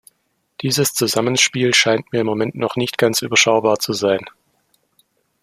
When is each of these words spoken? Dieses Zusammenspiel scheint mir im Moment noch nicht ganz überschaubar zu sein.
Dieses 0.63 0.95
Zusammenspiel 0.95 1.75
scheint 1.75 2.11
mir 2.11 2.21
im 2.21 2.25
Moment 2.25 2.55
noch 2.55 2.75
nicht 2.75 2.97
ganz 2.97 3.21
überschaubar 3.21 3.77
zu 3.77 3.93
sein. 3.93 4.23